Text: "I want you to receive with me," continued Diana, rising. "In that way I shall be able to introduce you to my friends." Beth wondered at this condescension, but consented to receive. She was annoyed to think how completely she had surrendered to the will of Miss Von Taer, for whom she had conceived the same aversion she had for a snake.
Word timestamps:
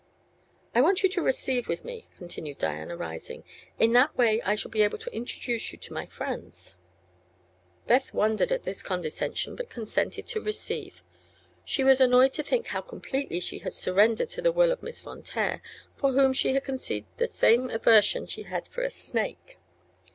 "I 0.73 0.81
want 0.81 1.03
you 1.03 1.09
to 1.09 1.21
receive 1.21 1.67
with 1.67 1.85
me," 1.85 2.05
continued 2.17 2.57
Diana, 2.57 2.97
rising. 2.97 3.43
"In 3.77 3.91
that 3.93 4.17
way 4.17 4.41
I 4.41 4.55
shall 4.55 4.71
be 4.71 4.81
able 4.81 4.97
to 4.97 5.13
introduce 5.13 5.71
you 5.71 5.77
to 5.77 5.93
my 5.93 6.07
friends." 6.07 6.75
Beth 7.85 8.11
wondered 8.11 8.51
at 8.51 8.63
this 8.63 8.81
condescension, 8.81 9.55
but 9.55 9.69
consented 9.69 10.25
to 10.25 10.41
receive. 10.41 11.03
She 11.63 11.83
was 11.83 12.01
annoyed 12.01 12.33
to 12.33 12.41
think 12.41 12.65
how 12.65 12.81
completely 12.81 13.39
she 13.39 13.59
had 13.59 13.73
surrendered 13.73 14.29
to 14.29 14.41
the 14.41 14.51
will 14.51 14.71
of 14.71 14.81
Miss 14.81 14.99
Von 15.01 15.21
Taer, 15.21 15.61
for 15.95 16.13
whom 16.13 16.33
she 16.33 16.55
had 16.55 16.63
conceived 16.63 17.05
the 17.17 17.27
same 17.27 17.69
aversion 17.69 18.25
she 18.25 18.41
had 18.41 18.67
for 18.69 18.81
a 18.81 18.89
snake. 18.89 19.59